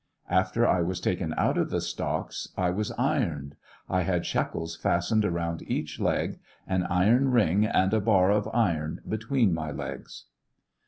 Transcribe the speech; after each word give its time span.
After 0.31 0.67
I 0.67 0.81
was 0.81 0.99
taken 0.99 1.35
out 1.37 1.59
of 1.59 1.69
the 1.69 1.79
stocks 1.79 2.49
I 2.57 2.71
was 2.71 2.91
ii'oned; 2.97 3.53
I 3.87 4.01
had 4.01 4.25
shackles 4.25 4.75
fastened 4.75 5.23
around 5.23 5.61
each 5.67 5.99
leg, 5.99 6.39
an 6.65 6.85
iron 6.87 7.29
ring 7.29 7.67
and 7.67 7.93
a 7.93 8.01
bar 8.01 8.31
of 8.31 8.49
iron 8.51 9.01
between 9.07 9.53
iny 9.53 9.77
legs. 9.77 10.23